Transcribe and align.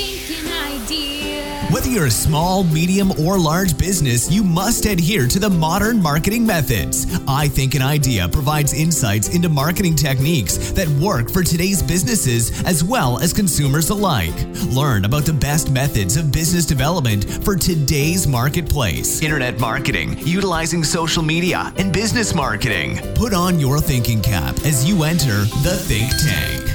thinking 0.00 0.52
idea. 0.52 1.66
Whether 1.70 1.88
you're 1.88 2.06
a 2.06 2.10
small, 2.10 2.64
medium, 2.64 3.12
or 3.12 3.38
large 3.38 3.78
business, 3.78 4.30
you 4.30 4.42
must 4.42 4.86
adhere 4.86 5.28
to 5.28 5.38
the 5.38 5.50
modern 5.50 6.02
marketing 6.02 6.44
methods. 6.44 7.06
I 7.28 7.48
Think 7.48 7.74
an 7.74 7.82
Idea 7.82 8.28
provides 8.28 8.72
insights 8.74 9.34
into 9.34 9.48
marketing 9.48 9.94
techniques 9.94 10.72
that 10.72 10.88
work 10.88 11.30
for 11.30 11.44
today's 11.44 11.82
businesses 11.82 12.64
as 12.64 12.82
well 12.82 13.20
as 13.20 13.32
consumers 13.32 13.90
alike. 13.90 14.34
Learn 14.70 15.04
about 15.04 15.24
the 15.24 15.32
best 15.32 15.70
methods 15.70 16.16
of 16.16 16.32
business 16.32 16.66
development 16.66 17.24
for 17.44 17.54
today's 17.54 18.26
marketplace. 18.26 19.22
Internet 19.22 19.60
marketing, 19.60 20.18
utilizing 20.26 20.82
social 20.82 21.22
media, 21.22 21.72
and 21.76 21.92
business 21.92 22.34
marketing. 22.34 22.98
Put 23.14 23.32
on 23.32 23.60
your 23.60 23.78
thinking 23.78 24.20
cap 24.22 24.56
as 24.64 24.88
you 24.88 25.04
enter 25.04 25.44
the 25.62 25.76
Think 25.86 26.10
Tank. 26.18 26.69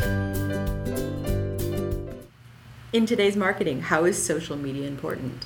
In 2.96 3.06
today's 3.06 3.36
marketing, 3.36 3.82
how 3.82 4.06
is 4.06 4.26
social 4.26 4.56
media 4.56 4.88
important? 4.88 5.46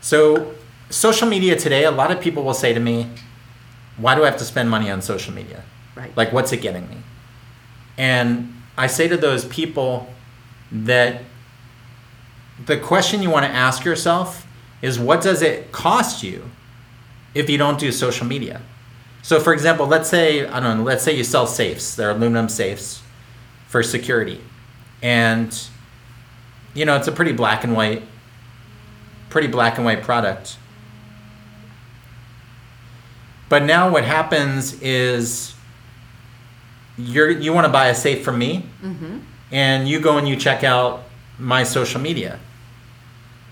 So, 0.00 0.54
social 0.88 1.28
media 1.28 1.56
today, 1.56 1.84
a 1.84 1.90
lot 1.90 2.10
of 2.10 2.22
people 2.22 2.42
will 2.42 2.54
say 2.54 2.72
to 2.72 2.80
me, 2.80 3.10
Why 3.98 4.14
do 4.14 4.22
I 4.22 4.30
have 4.30 4.38
to 4.38 4.46
spend 4.46 4.70
money 4.70 4.90
on 4.90 5.02
social 5.02 5.34
media? 5.34 5.62
Right. 5.94 6.16
Like, 6.16 6.32
what's 6.32 6.50
it 6.54 6.62
getting 6.62 6.88
me? 6.88 6.96
And 7.98 8.62
I 8.78 8.86
say 8.86 9.08
to 9.08 9.18
those 9.18 9.44
people 9.44 10.10
that 10.72 11.20
the 12.64 12.78
question 12.78 13.22
you 13.22 13.28
want 13.28 13.44
to 13.44 13.52
ask 13.52 13.84
yourself 13.84 14.46
is 14.80 14.98
what 14.98 15.20
does 15.20 15.42
it 15.42 15.70
cost 15.70 16.22
you 16.22 16.48
if 17.34 17.50
you 17.50 17.58
don't 17.58 17.78
do 17.78 17.92
social 17.92 18.26
media? 18.26 18.62
So, 19.20 19.38
for 19.38 19.52
example, 19.52 19.86
let's 19.86 20.08
say, 20.08 20.46
I 20.46 20.60
don't 20.60 20.78
know, 20.78 20.84
let's 20.84 21.04
say 21.04 21.14
you 21.14 21.24
sell 21.24 21.46
safes, 21.46 21.94
they're 21.94 22.12
aluminum 22.12 22.48
safes 22.48 23.02
for 23.66 23.82
security. 23.82 24.40
And, 25.02 25.52
you 26.78 26.84
know, 26.84 26.94
it's 26.94 27.08
a 27.08 27.12
pretty 27.12 27.32
black 27.32 27.64
and 27.64 27.74
white, 27.74 28.04
pretty 29.30 29.48
black 29.48 29.76
and 29.78 29.84
white 29.84 30.02
product. 30.02 30.56
But 33.48 33.64
now 33.64 33.90
what 33.90 34.04
happens 34.04 34.80
is 34.80 35.54
you're, 36.96 37.30
you 37.30 37.52
want 37.52 37.64
to 37.64 37.72
buy 37.72 37.88
a 37.88 37.94
safe 37.94 38.24
from 38.24 38.38
me, 38.38 38.64
mm-hmm. 38.80 39.18
and 39.50 39.88
you 39.88 39.98
go 39.98 40.18
and 40.18 40.28
you 40.28 40.36
check 40.36 40.62
out 40.62 41.02
my 41.38 41.64
social 41.64 42.00
media. 42.00 42.38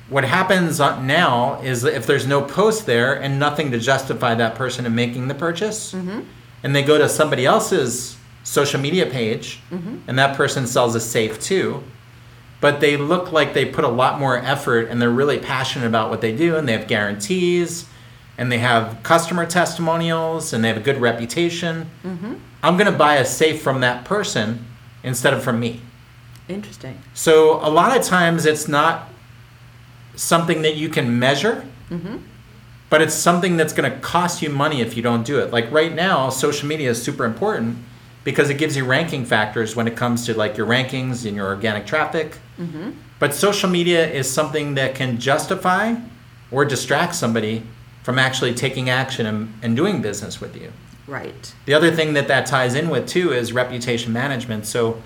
What 0.09 0.23
happens 0.23 0.79
uh, 0.79 1.03
now 1.03 1.61
is 1.63 1.83
if 1.83 2.07
there's 2.07 2.29
no 2.29 2.43
post 2.43 2.87
there 2.87 3.21
and 3.21 3.41
nothing 3.41 3.73
to 3.73 3.81
justify 3.81 4.37
that 4.37 4.55
person 4.55 4.87
in 4.87 4.95
making 4.95 5.27
the 5.27 5.35
purchase, 5.35 5.93
mm-hmm. 5.93 6.21
and 6.63 6.77
they 6.77 6.83
go 6.83 6.97
to 6.97 7.09
somebody 7.09 7.45
else's 7.45 8.17
social 8.45 8.81
media 8.81 9.07
page, 9.07 9.59
mm-hmm. 9.73 9.99
and 10.07 10.17
that 10.17 10.37
person 10.37 10.65
sells 10.69 10.95
a 10.95 11.01
safe 11.01 11.41
too, 11.41 11.83
but 12.61 12.81
they 12.81 12.97
look 12.97 13.33
like 13.33 13.55
they 13.55 13.65
put 13.67 13.85
a 13.85 13.89
lot 13.89 14.19
more 14.19 14.39
effort 14.39 14.89
and 14.89 15.01
they're 15.01 15.11
really 15.11 15.39
passionate 15.39 15.87
about 15.87 16.11
what 16.11 16.21
they 16.21 16.35
do, 16.35 16.57
and 16.57 16.69
they 16.69 16.73
have 16.73 16.89
guarantees, 16.89 17.87
and 18.39 18.51
they 18.51 18.59
have 18.59 19.03
customer 19.03 19.47
testimonials, 19.47 20.53
and 20.53 20.65
they 20.65 20.69
have 20.69 20.77
a 20.77 20.81
good 20.81 21.01
reputation. 21.01 21.91
Mm-hmm. 22.03 22.35
I'm 22.63 22.77
going 22.77 22.91
to 22.91 22.99
buy 22.99 23.17
a 23.17 23.25
safe 23.25 23.63
from 23.63 23.81
that 23.81 24.05
person 24.05 24.65
instead 25.03 25.35
of 25.35 25.43
from 25.43 25.61
me. 25.61 25.81
Interesting. 26.49 26.99
So 27.15 27.65
a 27.65 27.71
lot 27.71 27.97
of 27.97 28.05
times 28.05 28.47
it's 28.47 28.69
not 28.69 29.09
something 30.15 30.63
that 30.63 30.77
you 30.77 30.89
can 30.89 31.19
measure, 31.19 31.65
mm-hmm. 31.91 32.19
but 32.89 33.03
it's 33.03 33.15
something 33.15 33.57
that's 33.57 33.73
going 33.73 33.91
to 33.91 33.99
cost 33.99 34.43
you 34.43 34.51
money 34.51 34.81
if 34.81 34.97
you 34.97 35.03
don't 35.03 35.25
do 35.25 35.41
it. 35.41 35.53
Like 35.53 35.71
right 35.71 35.95
now, 35.95 36.31
social 36.31 36.69
media 36.69 36.91
is 36.91 37.03
super 37.03 37.25
important 37.25 37.79
because 38.27 38.51
it 38.51 38.59
gives 38.59 38.77
you 38.77 38.85
ranking 38.85 39.25
factors 39.25 39.77
when 39.77 39.87
it 39.87 39.95
comes 39.95 40.27
to 40.27 40.35
like 40.35 40.57
your 40.57 40.67
rankings 40.67 41.25
and 41.25 41.37
your 41.37 41.47
organic 41.47 41.87
traffic. 41.87 42.37
Mm-hmm. 42.59 42.91
But 43.21 43.33
social 43.33 43.71
media 43.71 44.05
is 44.05 44.29
something 44.29 44.75
that 44.75 44.97
can 44.97 45.21
justify 45.21 45.95
or 46.51 46.65
distract 46.65 47.15
somebody 47.15 47.63
from 48.03 48.19
actually 48.19 48.53
taking 48.53 48.91
action 48.91 49.27
and, 49.27 49.55
and 49.63 49.77
doing 49.77 50.03
business 50.03 50.41
with 50.41 50.57
you. 50.57 50.73
Right. 51.07 51.55
The 51.67 51.75
other 51.75 51.93
thing 51.93 52.15
that 52.15 52.27
that 52.27 52.47
ties 52.47 52.75
in 52.75 52.91
with 52.91 53.07
too 53.07 53.33
is 53.33 53.53
reputation 53.53 54.13
management. 54.13 54.67
So, 54.67 55.01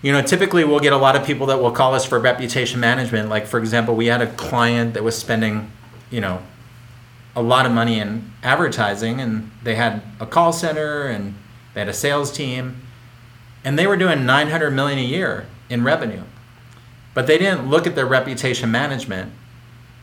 you 0.00 0.12
know, 0.12 0.22
typically 0.22 0.64
we'll 0.64 0.80
get 0.80 0.94
a 0.94 0.96
lot 0.96 1.14
of 1.14 1.26
people 1.26 1.48
that 1.48 1.60
will 1.60 1.72
call 1.72 1.94
us 1.94 2.06
for 2.06 2.18
reputation 2.18 2.80
management. 2.80 3.28
Like, 3.28 3.46
for 3.46 3.58
example, 3.58 3.94
we 3.94 4.06
had 4.06 4.22
a 4.22 4.32
client 4.32 4.94
that 4.94 5.04
was 5.04 5.14
spending, 5.14 5.70
you 6.10 6.22
know, 6.22 6.40
a 7.36 7.42
lot 7.42 7.66
of 7.66 7.72
money 7.72 8.00
in 8.00 8.32
advertising 8.42 9.20
and 9.20 9.50
they 9.62 9.74
had 9.74 10.00
a 10.20 10.26
call 10.26 10.54
center 10.54 11.06
and 11.06 11.34
they 11.74 11.80
had 11.80 11.88
a 11.88 11.94
sales 11.94 12.30
team 12.30 12.82
and 13.64 13.78
they 13.78 13.86
were 13.86 13.96
doing 13.96 14.26
900 14.26 14.70
million 14.70 14.98
a 14.98 15.02
year 15.02 15.46
in 15.70 15.84
revenue. 15.84 16.22
But 17.14 17.26
they 17.26 17.38
didn't 17.38 17.68
look 17.68 17.86
at 17.86 17.94
their 17.94 18.06
reputation 18.06 18.70
management. 18.70 19.32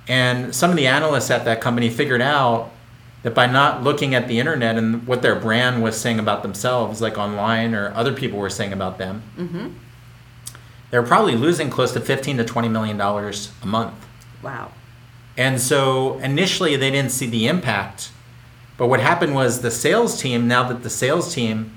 And 0.08 0.56
some 0.56 0.70
of 0.72 0.78
the 0.78 0.88
analysts 0.88 1.30
at 1.30 1.46
that 1.46 1.62
company 1.62 1.90
figured 1.90 2.22
out 2.22 2.72
that 3.24 3.36
by 3.36 3.48
not 3.48 3.84
looking 3.84 4.16
at 4.16 4.28
the 4.28 4.40
internet 4.40 4.78
and 4.78 5.06
what 5.06 5.22
their 5.22 5.36
brand 5.36 5.84
was 5.84 6.00
saying 6.00 6.20
about 6.20 6.42
themselves, 6.42 7.02
like 7.02 7.18
online 7.18 7.76
or 7.76 7.94
other 7.94 8.14
people 8.14 8.40
were 8.40 8.50
saying 8.50 8.72
about 8.72 8.98
them, 8.98 9.22
mm-hmm. 9.38 9.68
they're 10.90 11.04
probably 11.04 11.36
losing 11.36 11.70
close 11.70 11.92
to 11.94 12.00
15 12.00 12.38
to 12.38 12.46
20 12.46 12.70
million 12.70 12.98
dollars 12.98 13.52
a 13.62 13.66
month. 13.66 14.06
Wow. 14.42 14.72
And 15.38 15.60
so 15.60 16.18
initially 16.20 16.76
they 16.76 16.92
didn't 16.92 17.12
see 17.12 17.28
the 17.28 17.48
impact. 17.48 18.12
But 18.80 18.88
what 18.88 19.02
happened 19.02 19.36
was 19.36 19.60
the 19.60 19.72
sales 19.72 20.20
team, 20.22 20.48
now 20.48 20.64
that 20.70 20.84
the 20.84 20.90
sales 20.90 21.36
team, 21.36 21.76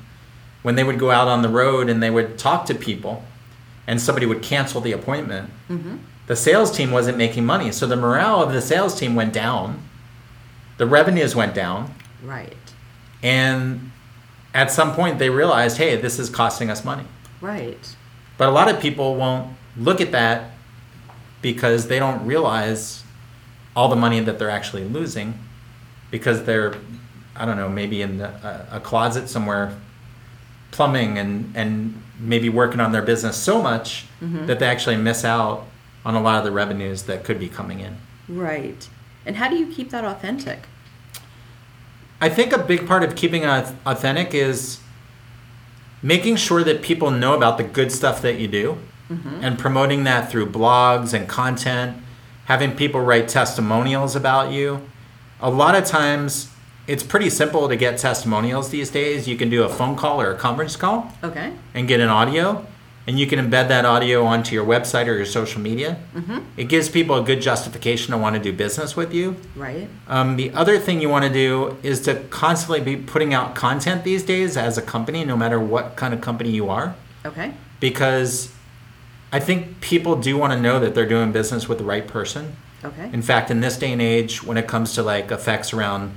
when 0.63 0.77
they 0.77 0.85
would 0.85 1.01
go 1.01 1.11
out 1.11 1.27
on 1.27 1.43
the 1.43 1.49
road 1.49 1.91
and 1.91 2.01
they 2.01 2.11
would 2.11 2.39
talk 2.39 2.65
to 2.67 2.77
people 2.77 3.25
and 3.89 4.01
somebody 4.01 4.25
would 4.25 4.41
cancel 4.41 4.81
the 4.81 4.93
appointment, 4.93 5.51
mm-hmm. 5.69 5.97
the 6.29 6.37
sales 6.37 6.71
team 6.71 6.93
wasn't 6.93 7.19
making 7.19 7.45
money. 7.45 7.73
So 7.73 7.89
the 7.89 7.97
morale 7.97 8.41
of 8.41 8.53
the 8.53 8.63
sales 8.63 8.99
team 8.99 9.17
went 9.17 9.33
down, 9.33 9.83
the 10.79 10.87
revenues 10.87 11.35
went 11.35 11.55
down, 11.57 11.93
Right. 12.23 12.55
and 13.21 13.91
at 14.55 14.71
some 14.71 14.95
point 14.95 15.19
they 15.19 15.29
realized, 15.29 15.79
hey, 15.79 15.97
this 15.97 16.21
is 16.21 16.31
costing 16.31 16.71
us 16.71 16.85
money. 16.85 17.05
Right. 17.41 17.97
But 18.39 18.49
a 18.49 18.53
lot 18.53 18.69
of 18.73 18.81
people 18.81 19.17
won't 19.17 19.57
look 19.77 20.01
at 20.01 20.13
that 20.13 20.53
because 21.41 21.89
they 21.89 21.99
don't 21.99 22.25
realize 22.25 23.03
all 23.75 23.89
the 23.89 23.97
money 23.97 24.21
that 24.21 24.39
they're 24.39 24.51
actually 24.51 24.85
losing 24.85 25.35
because 26.13 26.45
they're, 26.45 26.75
I 27.35 27.45
don't 27.45 27.57
know, 27.57 27.69
maybe 27.69 28.03
in 28.03 28.19
the, 28.19 28.29
a, 28.29 28.77
a 28.77 28.81
closet 28.81 29.29
somewhere 29.29 29.77
plumbing 30.71 31.19
and, 31.19 31.53
and 31.57 32.01
maybe 32.21 32.49
working 32.49 32.79
on 32.79 32.93
their 32.93 33.03
business 33.03 33.37
so 33.37 33.61
much 33.61 34.07
mm-hmm. 34.21 34.47
that 34.47 34.61
they 34.61 34.67
actually 34.67 34.97
miss 34.97 35.25
out 35.25 35.67
on 36.05 36.15
a 36.15 36.23
lot 36.23 36.39
of 36.39 36.45
the 36.45 36.53
revenues 36.53 37.03
that 37.05 37.25
could 37.25 37.41
be 37.41 37.49
coming 37.49 37.81
in. 37.81 37.97
Right. 38.29 38.89
And 39.27 39.37
how 39.37 39.49
do 39.49 39.57
you 39.57 39.67
keep 39.67 39.91
that 39.91 40.05
authentic? 40.05 40.67
I 42.21 42.29
think 42.29 42.53
a 42.53 42.59
big 42.59 42.87
part 42.87 43.03
of 43.03 43.17
keeping 43.17 43.43
it 43.43 43.73
authentic 43.85 44.33
is 44.33 44.79
making 46.03 46.37
sure 46.37 46.63
that 46.63 46.83
people 46.83 47.11
know 47.11 47.35
about 47.35 47.59
the 47.59 47.65
good 47.65 47.91
stuff 47.91 48.23
that 48.23 48.39
you 48.39 48.47
do 48.47 48.79
mm-hmm. 49.11 49.43
and 49.43 49.59
promoting 49.59 50.05
that 50.05 50.31
through 50.31 50.51
blogs 50.51 51.15
and 51.15 51.29
content, 51.29 51.97
having 52.45 52.77
people 52.77 53.01
write 53.01 53.29
testimonials 53.29 54.15
about 54.15 54.53
you. 54.53 54.89
A 55.43 55.51
lot 55.51 55.75
of 55.75 55.85
times, 55.85 56.49
it's 56.87 57.03
pretty 57.03 57.29
simple 57.31 57.69
to 57.69 57.77
get 57.77 57.99
testimonials 57.99 58.71
these 58.71 58.91
days. 58.91 59.27
You 59.29 59.37
can 59.37 59.51
do 59.51 59.65
a 59.65 59.69
phone 59.69 59.97
call 59.97 60.21
or 60.21 60.31
a 60.33 60.37
conference 60.37 60.77
call 60.77 61.13
Okay. 61.23 61.53
and 61.75 61.89
get 61.89 61.99
an 62.01 62.09
audio, 62.09 62.65
and 63.09 63.19
you 63.19 63.27
can 63.27 63.39
embed 63.41 63.67
that 63.69 63.85
audio 63.85 64.25
onto 64.25 64.55
your 64.55 64.65
website 64.65 65.07
or 65.09 65.15
your 65.17 65.27
social 65.27 65.61
media. 65.61 65.97
It 66.57 66.65
gives 66.69 66.89
people 66.89 67.17
a 67.17 67.23
good 67.25 67.41
justification 67.41 68.13
to 68.13 68.19
want 68.19 68.37
to 68.37 68.41
do 68.43 68.53
business 68.53 68.95
with 68.97 69.13
you. 69.13 69.35
Right. 69.57 69.89
Um, 70.09 70.37
the 70.37 70.53
other 70.53 70.79
thing 70.79 71.01
you 71.01 71.09
want 71.09 71.25
to 71.25 71.33
do 71.33 71.77
is 71.83 72.01
to 72.03 72.15
constantly 72.31 72.81
be 72.81 72.97
putting 72.97 73.35
out 73.35 73.57
content 73.57 74.05
these 74.05 74.23
days 74.23 74.57
as 74.57 74.79
a 74.79 74.83
company, 74.83 75.25
no 75.25 75.37
matter 75.37 75.59
what 75.59 75.97
kind 75.97 76.15
of 76.15 76.21
company 76.21 76.51
you 76.51 76.69
are, 76.71 76.95
Okay. 77.27 77.53
because 77.81 78.51
I 79.33 79.41
think 79.41 79.81
people 79.81 80.15
do 80.17 80.37
want 80.37 80.53
to 80.53 80.61
know 80.61 80.79
that 80.79 80.95
they're 80.95 81.09
doing 81.09 81.33
business 81.33 81.69
with 81.69 81.79
the 81.79 81.85
right 81.85 82.07
person. 82.07 82.55
Okay. 82.85 83.11
In 83.13 83.23
fact, 83.23 83.51
in 83.51 83.61
this 83.61 83.77
day 83.79 83.93
and 83.93 84.03
age, 84.03 84.43
when 84.43 84.57
it 84.57 84.67
comes 84.67 84.95
to 84.95 85.03
like 85.03 85.31
effects 85.31 85.73
around 85.73 86.17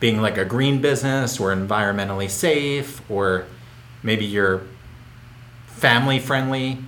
being 0.00 0.20
like 0.20 0.36
a 0.36 0.44
green 0.44 0.80
business 0.80 1.40
or 1.40 1.54
environmentally 1.54 2.28
safe, 2.28 3.08
or 3.10 3.46
maybe 4.02 4.24
you're 4.24 4.62
family 5.66 6.18
friendly, 6.18 6.78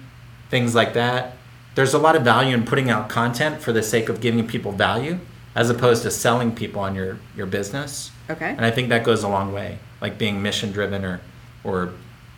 things 0.50 0.75
like 0.75 0.95
that, 0.95 1.37
there's 1.75 1.95
a 1.95 1.99
lot 1.99 2.17
of 2.17 2.23
value 2.23 2.55
in 2.55 2.65
putting 2.65 2.91
out 2.91 3.09
content 3.09 3.61
for 3.61 3.73
the 3.73 3.83
sake 3.83 4.09
of 4.09 4.21
giving 4.21 4.47
people 4.47 4.73
value 4.73 5.19
as 5.55 5.71
opposed 5.71 6.03
to 6.03 6.11
selling 6.11 6.55
people 6.55 6.81
on 6.81 6.94
your, 6.94 7.19
your 7.37 7.47
business. 7.47 8.11
Okay. 8.31 8.51
And 8.51 8.65
I 8.65 8.71
think 8.71 8.89
that 8.89 9.05
goes 9.05 9.23
a 9.23 9.29
long 9.29 9.53
way, 9.53 9.79
like 10.01 10.19
being 10.19 10.43
mission 10.43 10.73
driven 10.73 11.05
or, 11.05 11.21
or 11.65 11.93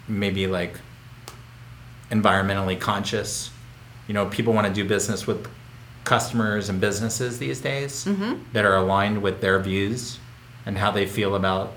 maybe 0.06 0.46
like 0.46 0.78
environmentally 2.10 2.78
conscious. 2.78 3.50
You 4.06 4.14
know, 4.14 4.26
people 4.26 4.52
want 4.52 4.66
to 4.66 4.72
do 4.72 4.86
business 4.86 5.26
with 5.26 5.48
customers 6.10 6.68
and 6.68 6.80
businesses 6.80 7.38
these 7.38 7.60
days 7.60 8.04
mm-hmm. 8.04 8.34
that 8.52 8.64
are 8.64 8.74
aligned 8.74 9.22
with 9.22 9.40
their 9.40 9.60
views 9.60 10.18
and 10.66 10.76
how 10.76 10.90
they 10.90 11.06
feel 11.06 11.36
about, 11.36 11.72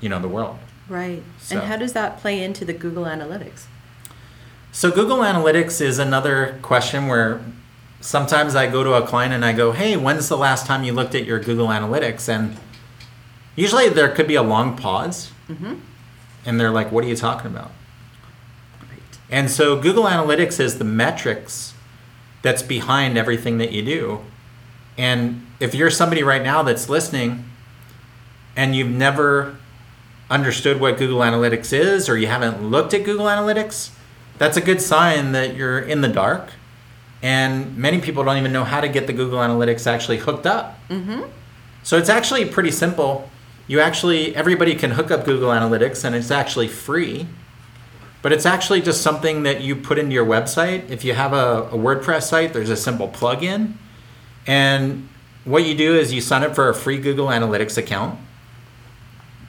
you 0.00 0.08
know, 0.08 0.18
the 0.18 0.26
world. 0.26 0.58
Right. 0.88 1.22
So- 1.38 1.58
And 1.58 1.68
how 1.68 1.76
does 1.76 1.92
that 1.92 2.18
play 2.18 2.42
into 2.42 2.64
the 2.64 2.72
Google 2.72 3.04
Analytics? 3.04 3.66
So 4.72 4.90
Google 4.90 5.18
Analytics 5.18 5.80
is 5.80 6.00
another 6.00 6.58
question 6.60 7.06
where 7.06 7.40
sometimes 8.00 8.56
I 8.56 8.66
go 8.66 8.82
to 8.82 8.94
a 8.94 9.06
client 9.06 9.32
and 9.32 9.44
I 9.44 9.52
go, 9.52 9.70
"Hey, 9.70 9.96
when's 9.96 10.28
the 10.28 10.36
last 10.36 10.66
time 10.66 10.82
you 10.82 10.92
looked 10.92 11.14
at 11.14 11.24
your 11.24 11.38
Google 11.38 11.68
Analytics?" 11.68 12.28
And 12.28 12.56
usually 13.54 13.88
there 13.88 14.08
could 14.08 14.26
be 14.26 14.34
a 14.34 14.42
long 14.54 14.76
pause, 14.76 15.30
mm-hmm. 15.48 15.74
and 16.44 16.58
they're 16.58 16.74
like, 16.80 16.90
"What 16.92 17.04
are 17.04 17.08
you 17.08 17.16
talking 17.16 17.50
about?" 17.54 17.70
Right. 18.90 19.18
And 19.30 19.50
so 19.50 19.64
Google 19.80 20.04
Analytics 20.04 20.58
is 20.60 20.78
the 20.78 20.84
metrics 21.02 21.74
that's 22.42 22.62
behind 22.62 23.18
everything 23.18 23.58
that 23.58 23.72
you 23.72 23.82
do. 23.82 24.20
And 24.96 25.46
if 25.60 25.74
you're 25.74 25.90
somebody 25.90 26.22
right 26.22 26.42
now 26.42 26.62
that's 26.62 26.88
listening 26.88 27.44
and 28.56 28.74
you've 28.74 28.90
never 28.90 29.56
understood 30.30 30.80
what 30.80 30.98
Google 30.98 31.20
Analytics 31.20 31.72
is 31.72 32.08
or 32.08 32.16
you 32.16 32.26
haven't 32.26 32.62
looked 32.62 32.94
at 32.94 33.04
Google 33.04 33.26
Analytics, 33.26 33.90
that's 34.38 34.56
a 34.56 34.60
good 34.60 34.80
sign 34.80 35.32
that 35.32 35.56
you're 35.56 35.78
in 35.78 36.00
the 36.00 36.08
dark. 36.08 36.50
And 37.22 37.76
many 37.76 38.00
people 38.00 38.22
don't 38.24 38.36
even 38.36 38.52
know 38.52 38.64
how 38.64 38.80
to 38.80 38.88
get 38.88 39.06
the 39.06 39.12
Google 39.12 39.38
Analytics 39.38 39.86
actually 39.86 40.18
hooked 40.18 40.46
up. 40.46 40.78
Mm-hmm. 40.88 41.22
So 41.82 41.98
it's 41.98 42.08
actually 42.08 42.44
pretty 42.44 42.70
simple. 42.70 43.28
You 43.66 43.80
actually, 43.80 44.34
everybody 44.36 44.74
can 44.74 44.92
hook 44.92 45.10
up 45.10 45.24
Google 45.24 45.50
Analytics 45.50 46.04
and 46.04 46.14
it's 46.14 46.30
actually 46.30 46.68
free. 46.68 47.26
But 48.28 48.34
it's 48.34 48.44
actually 48.44 48.82
just 48.82 49.00
something 49.00 49.44
that 49.44 49.62
you 49.62 49.74
put 49.74 49.98
into 49.98 50.12
your 50.12 50.26
website. 50.26 50.90
If 50.90 51.02
you 51.02 51.14
have 51.14 51.32
a, 51.32 51.62
a 51.72 51.78
WordPress 51.78 52.24
site, 52.24 52.52
there's 52.52 52.68
a 52.68 52.76
simple 52.76 53.08
plugin. 53.08 53.72
And 54.46 55.08
what 55.46 55.64
you 55.64 55.74
do 55.74 55.96
is 55.96 56.12
you 56.12 56.20
sign 56.20 56.42
up 56.42 56.54
for 56.54 56.68
a 56.68 56.74
free 56.74 56.98
Google 56.98 57.28
Analytics 57.28 57.78
account. 57.78 58.20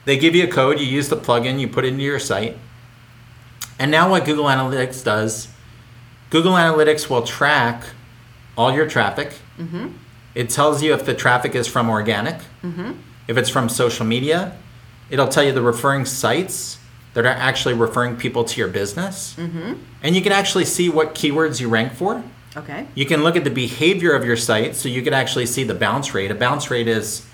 They 0.06 0.18
give 0.18 0.34
you 0.34 0.46
a 0.46 0.48
code, 0.48 0.80
you 0.80 0.86
use 0.86 1.10
the 1.10 1.18
plugin, 1.18 1.60
you 1.60 1.68
put 1.68 1.84
it 1.84 1.90
into 1.90 2.04
your 2.06 2.20
site. 2.20 2.58
And 3.78 3.92
now 3.92 4.10
what 4.12 4.24
Google 4.24 4.46
Analytics 4.46 5.04
does, 5.04 5.50
Google 6.30 6.54
Analytics 6.54 7.10
will 7.10 7.24
track 7.24 7.84
all 8.58 8.74
your 8.74 8.88
traffic. 8.88 9.34
Mm-hmm. 9.58 9.90
It 10.36 10.50
tells 10.50 10.82
you 10.82 10.94
if 10.94 11.04
the 11.04 11.14
traffic 11.14 11.54
is 11.54 11.68
from 11.68 11.90
organic, 11.90 12.38
mm-hmm. 12.64 12.94
if 13.28 13.36
it's 13.36 13.50
from 13.50 13.68
social 13.68 14.06
media. 14.06 14.56
It'll 15.10 15.28
tell 15.28 15.44
you 15.44 15.52
the 15.52 15.62
referring 15.62 16.06
sites 16.06 16.79
that 17.14 17.26
are 17.26 17.30
actually 17.30 17.74
referring 17.74 18.16
people 18.18 18.44
to 18.44 18.60
your 18.60 18.68
business. 18.70 19.36
And 19.38 20.16
you 20.16 20.22
can 20.22 20.32
actually 20.32 20.66
see 20.66 20.90
what 20.90 21.16
keywords 21.16 21.60
you 21.60 21.68
rank 21.70 21.94
for. 21.94 22.24
Okay. 22.56 22.88
You 22.96 23.06
can 23.06 23.24
look 23.24 23.36
at 23.36 23.44
the 23.44 23.50
behavior 23.50 24.14
of 24.14 24.26
your 24.26 24.38
site, 24.38 24.76
so 24.76 24.90
you 24.90 25.02
can 25.02 25.14
actually 25.14 25.46
see 25.46 25.64
the 25.64 25.74
bounce 25.76 26.14
rate. 26.14 26.32
A 26.32 26.36
bounce 26.36 26.70
rate 26.72 26.88
is, 26.88 27.26